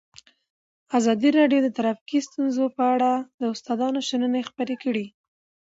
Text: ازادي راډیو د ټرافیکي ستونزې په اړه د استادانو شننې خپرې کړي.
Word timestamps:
ازادي 0.97 1.29
راډیو 1.39 1.59
د 1.63 1.67
ټرافیکي 1.77 2.19
ستونزې 2.27 2.65
په 2.77 2.83
اړه 2.93 3.11
د 3.39 3.41
استادانو 3.53 3.99
شننې 4.09 4.41
خپرې 4.49 4.75
کړي. 4.83 5.05